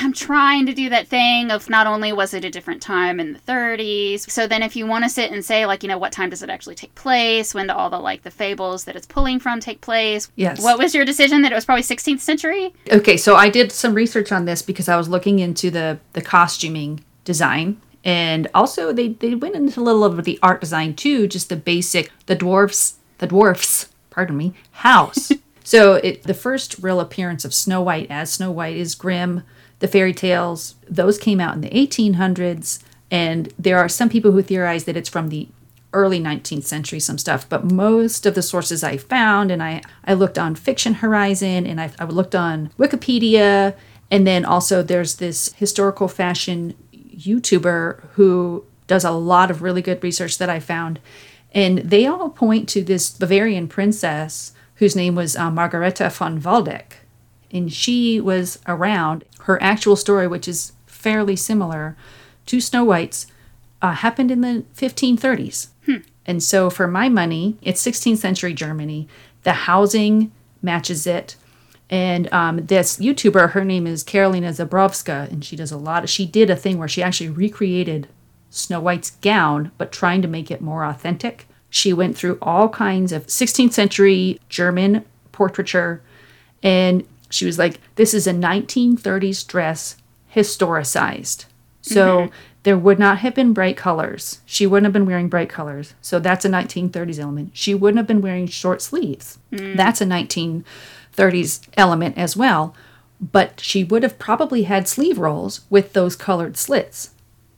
[0.00, 3.32] I'm trying to do that thing of not only was it a different time in
[3.32, 6.12] the 30s, so then if you want to sit and say, like, you know, what
[6.12, 7.54] time does it actually take place?
[7.54, 10.30] When do all the, like, the fables that it's pulling from take place?
[10.36, 10.62] Yes.
[10.62, 12.72] What was your decision that it was probably 16th century?
[12.92, 16.22] Okay, so I did some research on this because I was looking into the the
[16.22, 21.26] costuming design and also they they went into a little of the art design too,
[21.26, 25.32] just the basic the dwarfs the dwarfs, pardon me, house.
[25.64, 29.42] so it the first real appearance of Snow White as Snow White is Grimm,
[29.78, 34.42] the fairy tales, those came out in the 1800s and there are some people who
[34.42, 35.48] theorize that it's from the
[35.94, 40.12] early 19th century some stuff but most of the sources i found and i i
[40.12, 43.74] looked on fiction horizon and i, I looked on wikipedia
[44.10, 50.04] and then also there's this historical fashion youtuber who does a lot of really good
[50.04, 51.00] research that i found
[51.52, 56.96] and they all point to this bavarian princess whose name was uh, margareta von waldeck
[57.50, 59.24] and she was around.
[59.40, 61.96] Her actual story, which is fairly similar
[62.46, 63.26] to Snow White's,
[63.80, 65.68] uh, happened in the 1530s.
[66.28, 69.08] And so, for my money, it's 16th century Germany.
[69.44, 70.30] The housing
[70.60, 71.36] matches it.
[71.88, 76.04] And um, this YouTuber, her name is Karolina Zebrowska, and she does a lot.
[76.04, 78.08] Of, she did a thing where she actually recreated
[78.50, 81.48] Snow White's gown, but trying to make it more authentic.
[81.70, 86.02] She went through all kinds of 16th century German portraiture,
[86.62, 89.96] and she was like, This is a 1930s dress
[90.34, 91.46] historicized.
[91.82, 92.34] So mm-hmm.
[92.64, 94.40] there would not have been bright colors.
[94.44, 95.94] She wouldn't have been wearing bright colors.
[96.00, 97.50] So that's a 1930s element.
[97.54, 99.38] She wouldn't have been wearing short sleeves.
[99.52, 99.76] Mm.
[99.76, 102.74] That's a 1930s element as well.
[103.20, 107.10] But she would have probably had sleeve rolls with those colored slits.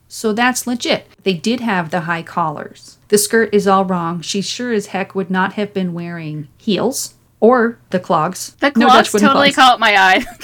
[0.08, 1.06] So that's legit.
[1.22, 2.98] They did have the high collars.
[3.08, 4.22] The skirt is all wrong.
[4.22, 8.54] She sure as heck would not have been wearing heels or the clogs.
[8.60, 9.56] The No clogs totally clogs.
[9.56, 10.24] caught my eye.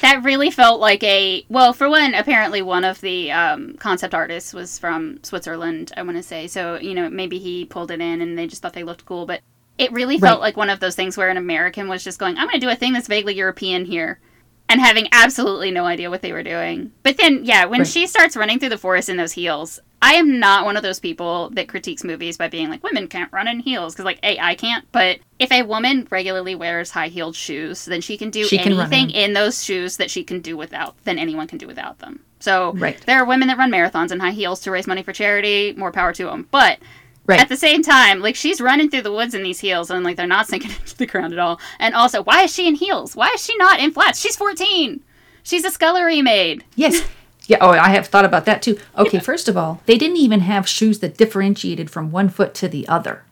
[0.00, 4.52] That really felt like a well, for one, apparently one of the um, concept artists
[4.54, 5.90] was from Switzerland.
[5.96, 6.76] I want to say so.
[6.76, 9.40] You know, maybe he pulled it in and they just thought they looked cool, but
[9.76, 10.46] it really felt Right.
[10.48, 12.70] like one of those things where an American was just going, "I'm going to do
[12.70, 14.20] a thing that's vaguely European here."
[14.70, 16.92] And having absolutely no idea what they were doing.
[17.02, 17.86] But then, yeah, when Right.
[17.88, 21.00] she starts running through the forest in those heels, I am not one of those
[21.00, 23.94] people that critiques movies by being like, women can't run in heels.
[23.94, 24.84] Because, like, A, I can't.
[24.92, 28.74] But if a woman regularly wears high heeled shoes, then she can do She can
[28.74, 29.30] anything in.
[29.30, 32.20] in those shoes that she can do without, than anyone can do without them.
[32.38, 33.00] So Right.
[33.06, 35.74] there are women that run marathons in high heels to raise money for charity.
[35.76, 36.46] More power to them.
[36.52, 36.78] But
[37.26, 37.40] Right.
[37.40, 40.16] at the same time, like she's running through the woods in these heels, and like
[40.16, 41.60] they're not sinking into the ground at all.
[41.80, 43.16] And also, why is she in heels?
[43.16, 44.20] Why is she not in flats?
[44.20, 45.00] She's 14.
[45.42, 46.64] She's a scullery maid.
[46.76, 47.02] Yes.
[47.48, 48.78] Yeah, oh, I have thought about that too.
[48.96, 52.68] Okay, first of all, they didn't even have shoes that differentiated from one foot to
[52.68, 53.24] the other.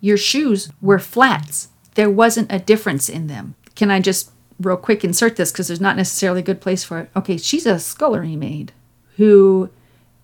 [0.00, 1.68] Your shoes were flats.
[1.94, 3.56] There wasn't a difference in them.
[3.74, 7.00] Can I just real quick insert this because there's not necessarily a good place for
[7.00, 7.10] it?
[7.16, 8.72] Okay, she's a scullery maid
[9.16, 9.70] who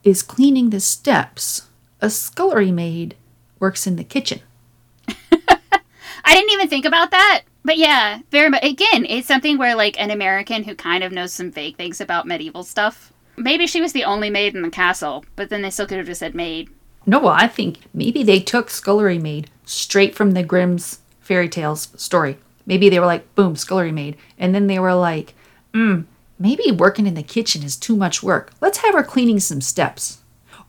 [0.04, 1.68] is cleaning the steps.
[2.00, 3.16] A scullery maid
[3.58, 4.40] works in the kitchen.
[5.08, 7.42] I didn't even think about that.
[7.64, 8.62] But yeah, very much.
[8.64, 12.26] Again, it's something where like an American who kind of knows some vague things about
[12.26, 13.11] medieval stuff.
[13.36, 16.06] Maybe she was the only maid in the castle, but then they still could have
[16.06, 16.68] just said maid.
[17.06, 21.88] No, well, I think maybe they took Scullery Maid straight from the Grimm's fairy tales
[21.96, 22.38] story.
[22.64, 24.16] Maybe they were like, boom, Scullery Maid.
[24.38, 25.34] And then they were like,
[25.74, 26.02] hmm,
[26.38, 28.52] maybe working in the kitchen is too much work.
[28.60, 30.18] Let's have her cleaning some steps.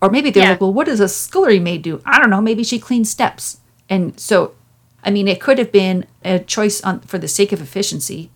[0.01, 0.49] Or maybe they're Yeah.
[0.51, 2.01] like, well, what does a scullery maid do?
[2.05, 2.41] I don't know.
[2.41, 3.57] Maybe she cleans steps.
[3.89, 4.55] And so,
[5.03, 8.31] I mean, it could have been a choice on, for the sake of efficiency.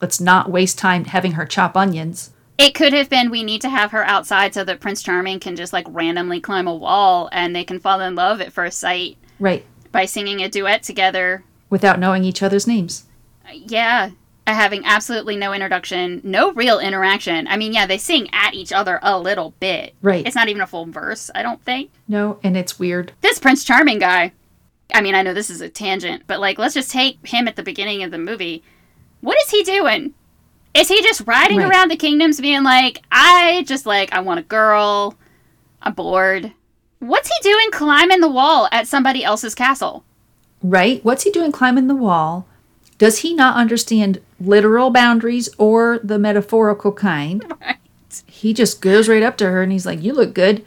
[0.00, 2.30] Let's not waste time having her chop onions.
[2.60, 5.56] It could have been we need to have her outside so that Prince Charming can
[5.56, 9.16] just like randomly climb a wall and they can fall in love at first sight
[9.38, 9.64] Right.
[9.92, 11.42] by singing a duet together.
[11.70, 13.04] Without knowing each other's names.
[13.50, 14.10] Yeah,
[14.46, 17.46] uh, having absolutely no introduction, no real interaction.
[17.48, 19.94] I mean, yeah, they sing at each other a little bit.
[20.02, 20.26] Right.
[20.26, 21.90] It's not even a full verse, I don't think.
[22.08, 23.12] No, and it's weird.
[23.22, 24.32] This Prince Charming guy.
[24.92, 27.56] I mean, I know this is a tangent, but like, let's just take him at
[27.56, 28.62] the beginning of the movie.
[29.22, 30.12] What is he doing?
[30.74, 31.70] Is he just riding Right.
[31.70, 35.14] around the kingdoms being like, I just like, I want a girl.
[35.82, 36.52] I'm bored.
[37.00, 40.04] What's he doing climbing the wall at somebody else's castle?
[40.62, 41.02] Right?
[41.04, 42.46] What's he doing climbing the wall?
[42.98, 47.44] Does he not understand literal boundaries or the metaphorical kind?
[47.60, 47.76] Right.
[48.26, 50.64] He just goes right up to her and he's like, You look good.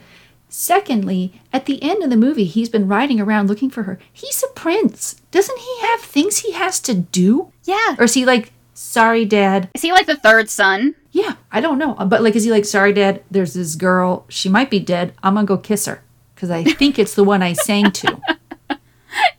[0.47, 3.99] Secondly, at the end of the movie, he's been riding around looking for her.
[4.11, 5.15] He's a prince.
[5.31, 7.51] Doesn't he have things he has to do?
[7.65, 7.95] Yeah.
[7.97, 9.69] Or is he like, Sorry, dad?
[9.73, 10.95] Is he like the third son?
[11.11, 11.93] Yeah, I don't know.
[11.93, 13.23] But like, is he like, Sorry, dad?
[13.31, 14.25] There's this girl.
[14.29, 15.13] She might be dead.
[15.23, 16.03] I'm going to go kiss her
[16.35, 18.21] because I think it's the one I sang to.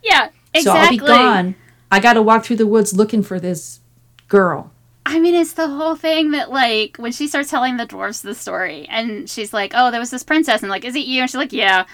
[0.01, 0.61] Yeah, exactly.
[0.61, 1.55] So I'll be gone.
[1.91, 3.81] I got to walk through the woods looking for this
[4.29, 4.71] girl.
[5.05, 8.33] I mean, it's the whole thing that, like, when she starts telling the dwarves the
[8.33, 11.21] story, and she's like, oh, there was this princess, and, like, is it you?
[11.21, 11.85] And she's like, yeah.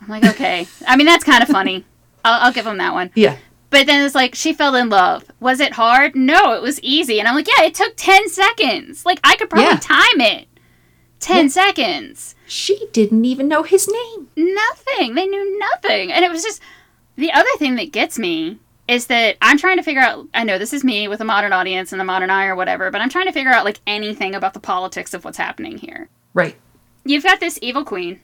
[0.00, 0.68] I'm like, okay.
[0.86, 1.84] I mean, that's kind of funny.
[2.24, 3.10] I'll, I'll give him that one.
[3.14, 3.36] Yeah.
[3.70, 5.24] But then it's like, she fell in love.
[5.40, 6.14] Was it hard?
[6.14, 7.18] No, it was easy.
[7.18, 9.04] And I'm like, yeah, it took 10 seconds.
[9.04, 9.78] Like, I could probably Yeah.
[9.80, 10.48] time it.
[11.18, 11.50] 10 Yeah.
[11.50, 12.34] seconds.
[12.46, 14.28] She didn't even know his name.
[14.36, 15.14] Nothing.
[15.14, 16.12] They knew nothing.
[16.12, 16.62] And it was just
[17.16, 20.58] the other thing that gets me is that I'm trying to figure out I know
[20.58, 23.08] this is me with a modern audience and the modern eye or whatever, but I'm
[23.08, 26.08] trying to figure out like anything about the politics of what's happening here.
[26.34, 26.54] Right.
[27.04, 28.20] You've got this evil queen.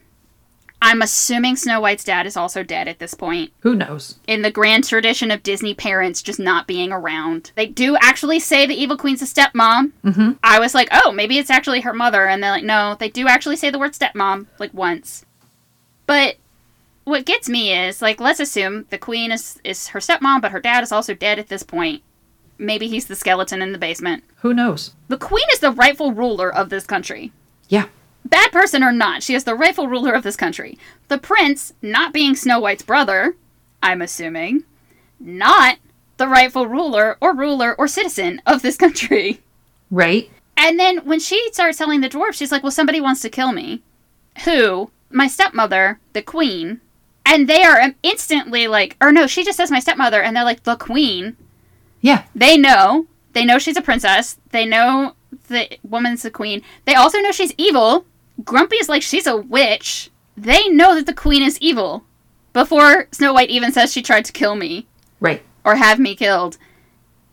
[0.85, 3.53] I'm assuming Snow White's dad is also dead at this point.
[3.61, 4.19] Who knows?
[4.27, 8.65] In the grand tradition of Disney parents just not being around, they do actually say
[8.65, 9.93] the evil queen's a stepmom.
[10.03, 10.31] Mm-hmm.
[10.43, 12.27] I was like, oh, maybe it's actually her mother.
[12.27, 15.23] And they're like, no, they do actually say the word stepmom, like once.
[16.05, 16.35] But
[17.05, 20.59] what gets me is, like, let's assume the queen is, is her stepmom, but her
[20.59, 22.03] dad is also dead at this point.
[22.57, 24.25] Maybe he's the skeleton in the basement.
[24.41, 24.93] Who knows?
[25.07, 27.31] The queen is the rightful ruler of this country.
[27.69, 27.85] Yeah.
[28.25, 30.77] Bad person or not, she is the rightful ruler of this country.
[31.07, 33.35] The prince, not being Snow White's brother,
[33.81, 34.63] I'm assuming,
[35.19, 35.77] not
[36.17, 39.41] the rightful ruler or ruler or citizen of this country.
[39.91, 40.31] Right.
[40.55, 43.51] And then when she starts telling the dwarf, she's like, Well, somebody wants to kill
[43.51, 43.81] me.
[44.45, 44.91] Who?
[45.09, 46.81] My stepmother, the queen.
[47.25, 50.63] And they are instantly like, or no, she just says my stepmother, and they're like,
[50.63, 51.35] The queen.
[52.01, 52.23] Yeah.
[52.35, 53.07] They know.
[53.33, 54.37] They know she's a princess.
[54.51, 55.15] They know
[55.47, 56.61] the woman's the queen.
[56.85, 58.05] They also know she's evil.
[58.43, 60.09] Grumpy is like, She's a witch.
[60.35, 62.03] They know that the queen is evil.
[62.53, 64.87] Before Snow White even says she tried to kill me
[65.19, 65.41] Right.
[65.63, 66.57] or have me killed.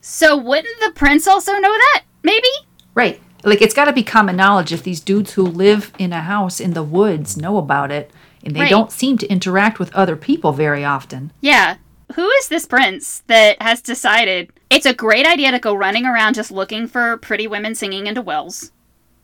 [0.01, 2.03] So wouldn't the prince also know that?
[2.23, 2.47] Maybe?
[2.95, 3.21] Right.
[3.43, 6.59] Like it's got to be common knowledge if these dudes who live in a house
[6.59, 8.11] in the woods know about it
[8.43, 8.69] and they Right.
[8.69, 11.31] don't seem to interact with other people very often.
[11.41, 11.75] Yeah.
[12.15, 16.33] Who is this prince that has decided it's a great idea to go running around
[16.35, 18.71] just looking for pretty women singing into wells?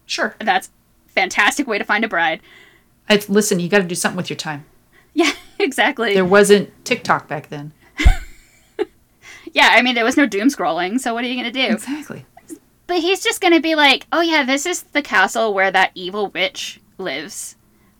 [0.06, 0.36] Sure.
[0.40, 0.70] That's
[1.22, 2.42] fantastic way to find a bride.
[3.10, 4.66] It's, listen, you got to do something with your time.
[5.14, 6.14] Yeah, exactly.
[6.14, 7.72] There wasn't TikTok back then.
[9.54, 11.74] yeah, I mean, there was no doom scrolling, so what are you going to do?
[11.74, 12.26] Exactly.
[12.86, 15.90] But he's just going to be like, oh, yeah, this is the castle where that
[15.96, 17.56] evil witch lives.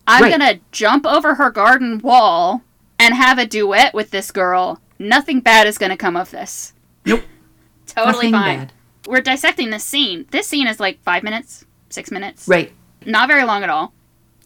[0.06, 0.30] I'm Right.
[0.30, 2.62] gonna jump over her garden wall
[2.98, 4.80] and have a duet with this girl.
[4.98, 6.72] Nothing bad is gonna come of this.
[7.04, 7.22] Nope.
[7.86, 8.58] Totally Nothing fine.
[8.60, 8.72] bad.
[9.06, 10.24] We're dissecting this scene.
[10.30, 12.48] This scene is like five minutes, six minutes.
[12.48, 12.72] Right.
[13.08, 13.92] Not very long at all.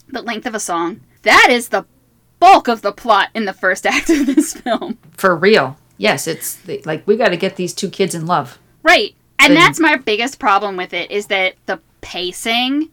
[0.09, 1.01] The length of a song.
[1.22, 1.85] That is the
[2.38, 4.98] bulk of the plot in the first act of this film.
[5.16, 5.77] For real.
[5.98, 8.59] Yes, it's the, like we got to get these two kids in love.
[8.83, 9.14] Right.
[9.38, 12.88] And And- that's my biggest problem with it is that the pacing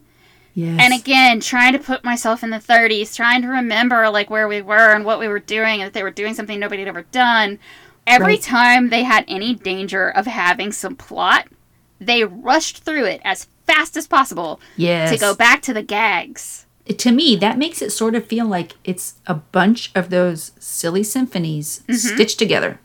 [0.54, 0.78] Yes.
[0.82, 4.60] and again trying to put myself in the 30s trying to remember like where we
[4.60, 7.02] were and what we were doing and that they were doing something nobody had ever
[7.12, 7.60] done
[8.04, 8.42] every Right.
[8.42, 11.46] time they had any danger of having some plot
[12.00, 15.10] they rushed through it as fast as possible yes.
[15.12, 16.66] to go back to the gags
[16.98, 21.04] to me, that makes it sort of feel like it's a bunch of those silly
[21.04, 21.94] symphonies Mm-hmm.
[22.16, 22.80] stitched together.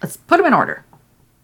[0.00, 0.84] Let's put them in order.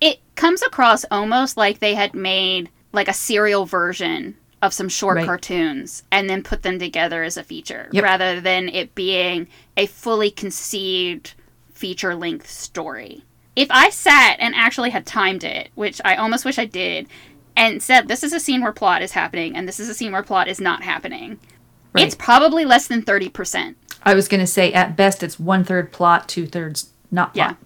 [0.01, 5.17] it comes across almost like they had made like a serial version of some short
[5.17, 5.27] Right.
[5.27, 8.05] cartoons and then put them together as a feature Yep.
[8.05, 11.35] rather than it being a fully conceived
[11.73, 13.25] feature length story.
[13.57, 17.09] If I sat and actually had timed it, which I almost wish I did,
[17.57, 20.13] and said this is a scene where plot is happening and this is a scene
[20.13, 21.39] where plot is not happening,
[21.93, 22.05] Right.
[22.07, 23.75] it's probably less than 30%.
[24.03, 27.37] I was going to say at best it's one third plot, two thirds not plot.
[27.37, 27.47] Yeah.
[27.49, 27.59] plot.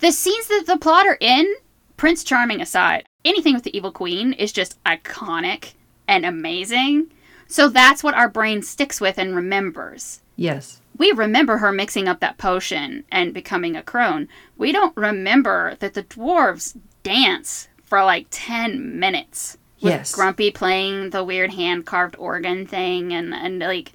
[0.00, 1.52] The scenes that the plot are in,
[1.96, 5.72] Prince Charming aside, anything with the Evil Queen is just iconic
[6.06, 7.10] and amazing.
[7.48, 10.20] So that's what our brain sticks with and remembers.
[10.36, 10.80] Yes.
[10.96, 14.28] We remember her mixing up that potion and becoming a crone.
[14.56, 19.56] We don't remember that the dwarves dance for like 10 minutes.
[19.80, 20.14] With Yes.
[20.14, 23.92] Grumpy playing the weird hand carved organ thing and, and like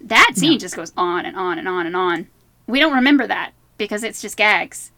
[0.00, 0.58] that scene No.
[0.58, 2.28] just goes on and on and on and on.
[2.66, 4.90] We don't remember that because it's just gags.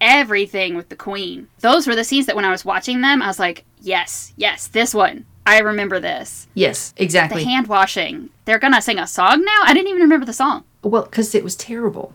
[0.00, 1.48] Everything with the queen.
[1.60, 4.66] Those were the scenes that when I was watching them, I was like, yes, yes,
[4.66, 5.24] this one.
[5.46, 6.48] I remember this.
[6.54, 7.44] Yes, exactly.
[7.44, 8.30] The hand washing.
[8.44, 9.60] They're gonna sing a song now?
[9.62, 10.64] I didn't even remember the song.
[10.82, 12.12] well, because it was terrible.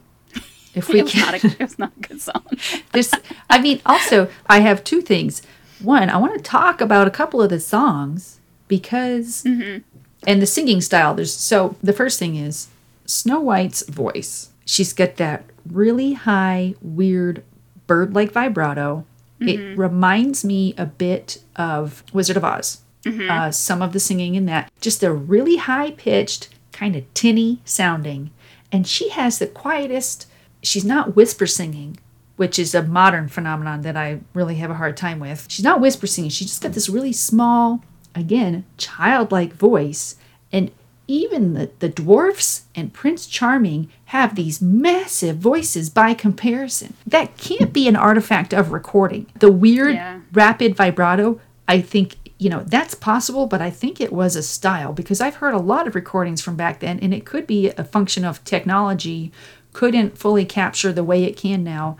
[0.75, 2.43] If It we was, can, not a, it was not a good song.
[2.91, 3.13] this,
[3.49, 5.41] I mean, also, I have two things.
[5.83, 9.79] One, I want to talk about a couple of the songs because, mm-hmm.
[10.27, 11.13] and the singing style.
[11.13, 12.67] There's so the first thing is
[13.05, 14.49] Snow White's voice.
[14.65, 17.43] She's got that really high, weird,
[17.87, 19.05] bird like vibrato.
[19.39, 19.79] It mm-hmm.
[19.79, 22.81] reminds me a bit of Wizard of Oz.
[23.03, 23.31] Mm-hmm.
[23.31, 27.59] Uh, some of the singing in that, just a really high pitched, kind of tinny
[27.65, 28.29] sounding.
[28.71, 30.27] And she has the quietest,
[30.61, 31.97] she's not whisper singing,
[32.41, 35.45] which is a modern phenomenon that I really have a hard time with.
[35.47, 37.83] She's not whisper singing, she just got this really small,
[38.15, 40.15] again, childlike voice.
[40.51, 40.71] And
[41.07, 46.95] even the, the dwarfs and Prince Charming have these massive voices by comparison.
[47.05, 49.27] That can't be an artifact of recording.
[49.37, 50.21] The weird, Yeah.
[50.33, 54.93] rapid vibrato, I think, you know, that's possible, but I think it was a style
[54.93, 57.83] because I've heard a lot of recordings from back then, and it could be a
[57.83, 59.31] function of technology
[59.73, 61.97] couldn't fully capture the way it can now,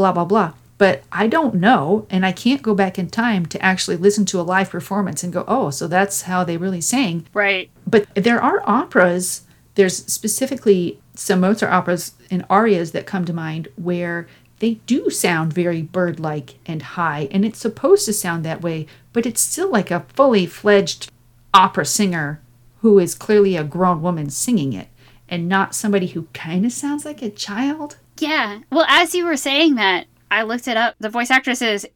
[0.00, 0.52] blah, blah, blah.
[0.78, 4.40] But I don't know, and I can't go back in time to actually listen to
[4.40, 7.26] a live performance and go, oh, so that's how they really sang.
[7.34, 7.68] Right.
[7.86, 9.42] But there are operas,
[9.74, 14.26] there's specifically some Mozart operas and arias that come to mind where
[14.60, 18.86] they do sound very bird like and high, and it's supposed to sound that way,
[19.12, 21.12] but it's still like a fully fledged
[21.52, 22.40] opera singer
[22.80, 24.88] who is clearly a grown woman singing it
[25.28, 27.98] and not somebody who kind of sounds like a child.
[28.20, 28.60] Yeah.
[28.70, 30.94] Well, as you were saying that, I looked it up.
[31.00, 31.88] The voice actress is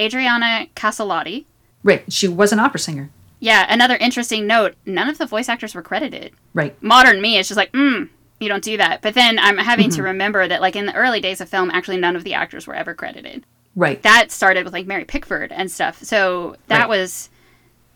[0.00, 1.44] Adriana Caselotti.
[1.82, 3.10] Right, she was an opera singer.
[3.40, 6.32] Yeah, another interesting note none of the voice actors were credited.
[6.52, 6.80] Right.
[6.82, 9.00] Modern me is just like, mm, you don't do that.
[9.02, 9.96] But then I'm having Mm-hmm.
[9.96, 12.66] to remember that, like, in the early days of film, actually none of the actors
[12.66, 13.44] were ever credited.
[13.74, 14.02] Right.
[14.02, 16.02] That started with, like, Mary Pickford and stuff.
[16.02, 16.88] So that Right.
[16.88, 17.30] was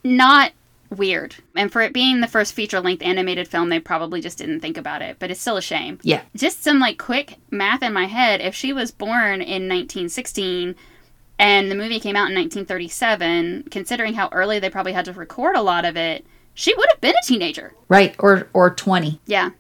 [0.02, 0.52] not
[0.94, 1.37] weird.
[1.54, 4.76] And for it being the first feature length animated film, they probably just didn't think
[4.76, 5.16] about it.
[5.18, 5.98] But it's still a shame.
[6.02, 6.22] Yeah.
[6.37, 8.40] just some like quick math in my head.
[8.40, 10.74] If she was born in 1916
[11.38, 15.57] and the movie came out in 1937, considering how early they probably had to record
[15.57, 17.74] a lot of it, she would have been a teenager.
[17.88, 18.14] Right.
[18.18, 19.20] Or or 20.
[19.26, 19.50] Yeah,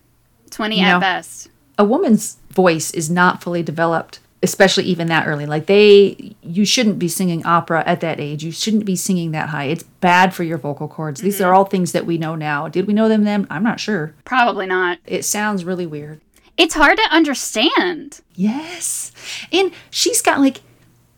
[0.50, 1.00] 20 You at know.
[1.00, 1.48] best.
[1.78, 5.46] a woman's voice is not fully developed especially even that early.
[5.46, 8.44] Like they you shouldn't be singing opera at that age.
[8.44, 9.64] You shouldn't be singing that high.
[9.64, 11.20] It's bad for your vocal cords.
[11.20, 11.46] These mm-hmm.
[11.46, 12.68] are all things that we know now.
[12.68, 13.46] Did we know them then?
[13.50, 14.14] I'm not sure.
[14.24, 14.98] Probably not.
[15.06, 16.20] it sounds really weird.
[16.56, 18.20] It's hard to understand.
[18.36, 19.10] yes.
[19.50, 20.60] And she's got like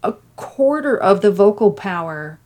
[0.03, 2.39] a quarter of the vocal power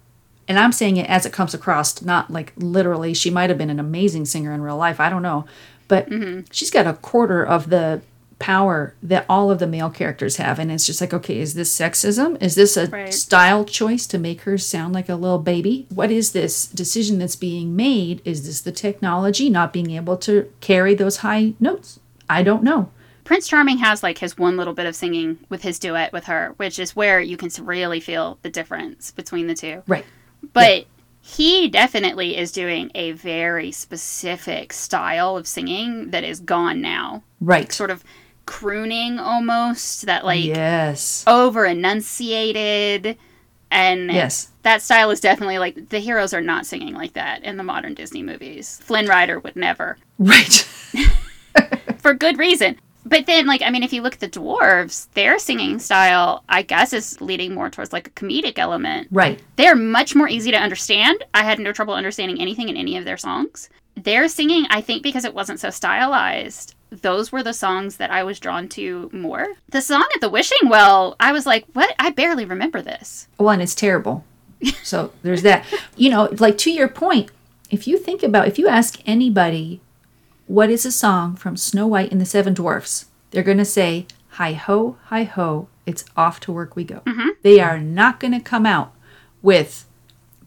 [0.48, 3.14] and i'm saying it as it comes across not like literally.
[3.14, 4.98] She might have been an amazing singer in real life.
[4.98, 5.44] I don't know.
[5.86, 6.42] But mm-hmm.
[6.50, 8.00] she's got a quarter of the
[8.40, 10.58] power that all of the male characters have.
[10.58, 12.42] And it's just like, okay, is this sexism?
[12.42, 13.14] Is this a Right.
[13.14, 15.86] style choice to make her sound like a little baby?
[15.94, 18.20] What is this decision that's being made?
[18.24, 22.00] Is this the technology not being able to carry those high notes?
[22.28, 22.90] I don't know.
[23.24, 26.54] Prince Charming has like his one little bit of singing with his duet with her,
[26.56, 29.82] which is where you can really feel the difference between the two.
[29.86, 30.04] Right.
[30.52, 30.86] But
[31.20, 37.22] he definitely is doing a very specific style of singing that is gone now.
[37.40, 37.70] Right.
[37.70, 38.02] Sort of
[38.50, 41.22] crooning almost, that like yes.
[41.28, 43.16] over enunciated.
[43.70, 44.48] And Yes.
[44.64, 47.94] that style is definitely like the heroes are not singing like that in the modern
[47.94, 48.80] Disney movies.
[48.82, 49.98] Flynn Rider would never.
[50.18, 50.66] Right.
[51.98, 52.76] for good reason.
[53.06, 56.62] But then, like, I mean, if you look at the dwarves, their singing style, I
[56.62, 59.06] guess, is leading more towards like a comedic element.
[59.12, 59.40] right.
[59.56, 61.22] They're much more easy to understand.
[61.34, 63.70] I had no trouble understanding anything in any of their songs.
[63.94, 68.24] Their singing, I think, because it wasn't so stylized, those were the songs that I
[68.24, 69.46] was drawn to more.
[69.68, 71.94] The song at the Wishing Well, I was like, what?
[71.98, 73.28] I barely remember this.
[73.36, 74.24] One, it's terrible.
[74.82, 75.64] So there's that.
[75.96, 77.30] You know, like to your point,
[77.70, 79.80] if you think about, if you ask anybody,
[80.46, 84.06] what is a song from Snow White and the Seven Dwarfs, they're going to say,
[84.34, 87.00] Hi ho, hi ho, it's off to work we go.
[87.06, 87.28] Mm-hmm.
[87.42, 88.92] They are not going to come out
[89.42, 89.86] with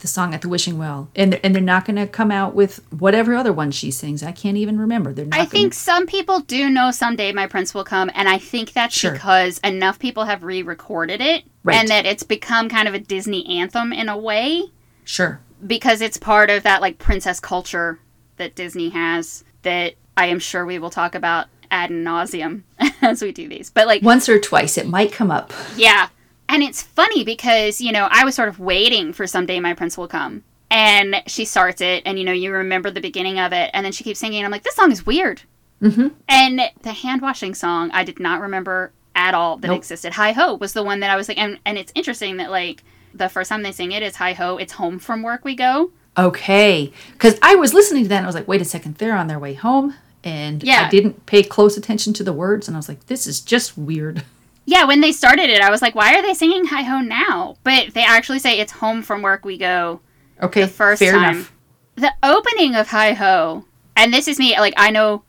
[0.04, 2.54] the song at the Wishing Well, and they're, and they're not going to come out
[2.54, 4.22] with whatever other one she sings.
[4.22, 5.12] I can't even remember.
[5.14, 5.34] They're not.
[5.34, 8.74] I gonna- think some people do know someday my prince will come, and I think
[8.74, 9.14] that's Sure.
[9.14, 11.78] because enough people have re-recorded it, Right.
[11.78, 14.66] and that it's become kind of a Disney anthem in a way
[15.04, 15.40] sure.
[15.66, 18.00] because it's part of that like princess culture
[18.38, 22.64] that Disney has that I am sure we will talk about ad nauseum
[23.02, 23.70] as we do these.
[23.70, 25.54] But like, Once or twice, it might come up.
[25.78, 26.10] yeah.
[26.54, 29.98] And it's funny because, you know, I was sort of waiting for someday my prince
[29.98, 30.44] will come.
[30.70, 33.92] And she starts it, and, you know, you remember the beginning of it, and then
[33.92, 35.42] she keeps singing, and I'm like, this song is weird.
[35.82, 36.10] Mm-hmm.
[36.30, 39.78] And the hand washing song, I did not remember at all that Nope.
[39.78, 40.14] existed.
[40.14, 42.84] Hi Ho was the one that I was like, and, and it's interesting that, like,
[43.16, 45.92] the first time they sing it is Hi Ho, it's home from work we go.
[46.18, 46.92] Okay.
[47.14, 49.26] Because I was listening to that and I was like, wait a second, they're on
[49.28, 49.96] their way home.
[50.24, 50.86] And Yeah.
[50.86, 52.68] I didn't pay close attention to the words.
[52.68, 54.24] And I was like, this is just weird.
[54.66, 57.58] Yeah, when they started it, I was like, why are they singing Hi Ho now?
[57.64, 60.00] But they actually say it's home from work we go
[60.42, 60.62] Okay.
[60.62, 61.36] the first fair time.
[61.36, 61.54] enough.
[61.96, 65.24] The opening of Hi Ho, and this is me, like, I know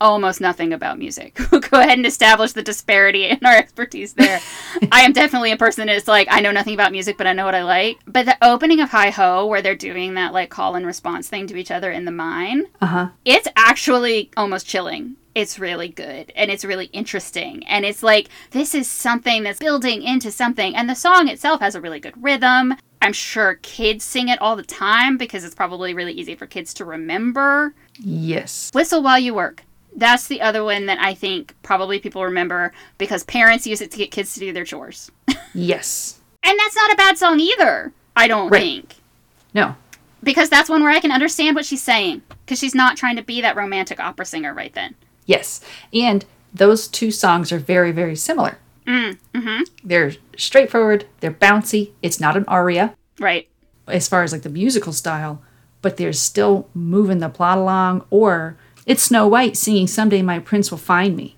[0.00, 1.38] almost nothing about music.
[1.50, 4.40] We'll go ahead and establish the disparity in our expertise there.
[4.92, 7.44] I am definitely a person that's like, I know nothing about music, but I know
[7.46, 7.98] what I like.
[8.06, 11.46] But the opening of Hi Ho, where they're doing that, like, call and response thing
[11.46, 13.08] to each other in the mine, Uh huh.
[13.24, 15.16] it's actually almost chilling.
[15.34, 17.66] It's really good and it's really interesting.
[17.66, 20.76] And it's like, this is something that's building into something.
[20.76, 22.74] And the song itself has a really good rhythm.
[23.02, 26.72] I'm sure kids sing it all the time because it's probably really easy for kids
[26.74, 27.74] to remember.
[27.98, 28.70] Yes.
[28.72, 29.64] Whistle While You Work.
[29.96, 33.98] That's the other one that I think probably people remember because parents use it to
[33.98, 35.10] get kids to do their chores.
[35.54, 36.20] Yes.
[36.46, 38.60] And that's not a bad song either, I don't Right.
[38.60, 38.96] think.
[39.54, 39.76] No.
[40.22, 42.20] Because that's one where I can understand what she's saying.
[42.44, 44.94] Because she's not trying to be that romantic opera singer right then.
[45.26, 45.60] Yes.
[45.92, 48.58] And those two songs are very, very similar.
[48.86, 51.92] Mm, hmm They're straightforward, they're bouncy.
[52.02, 53.48] It's not an aria Right.
[53.88, 55.40] as far as like the musical style,
[55.82, 58.04] but they're still moving the plot along.
[58.10, 58.56] Or
[58.86, 61.36] it's Snow White singing Someday My Prince Will Find Me.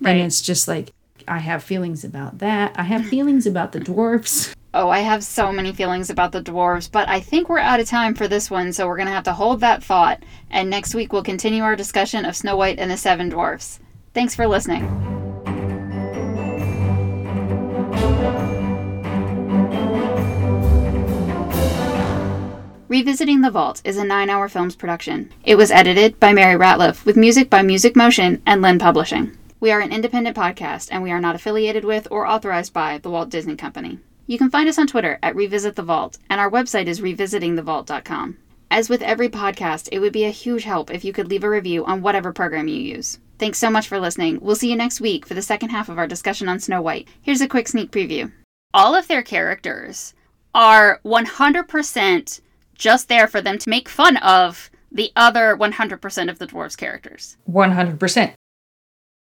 [0.00, 0.16] Right.
[0.16, 0.92] And it's just like,
[1.28, 2.72] I have feelings about that.
[2.76, 4.52] I have feelings about the dwarfs.
[4.74, 7.86] Oh, I have so many feelings about the dwarves, but I think we're out of
[7.86, 10.22] time for this one, so we're going to have to hold that thought.
[10.50, 13.80] And next week we'll continue our discussion of Snow White and the Seven Dwarfs.
[14.14, 14.88] Thanks for listening.
[22.88, 25.30] Revisiting the Vault is a nine hour films production.
[25.44, 29.36] It was edited by Mary Ratliff with music by Music Motion and Lynn Publishing.
[29.60, 33.10] We are an independent podcast and we are not affiliated with or authorized by the
[33.10, 33.98] Walt Disney Company.
[34.26, 38.38] You can find us on Twitter at Revisit the Vault, and our website is revisitingthevault.com.
[38.70, 41.50] As with every podcast, it would be a huge help if you could leave a
[41.50, 43.18] review on whatever program you use.
[43.38, 44.38] Thanks so much for listening.
[44.40, 47.08] We'll see you next week for the second half of our discussion on Snow White.
[47.20, 48.32] Here's a quick sneak preview.
[48.72, 50.14] All of their characters
[50.54, 52.40] are 100%
[52.74, 57.36] just there for them to make fun of the other 100% of the dwarves' characters.
[57.50, 58.34] 100%.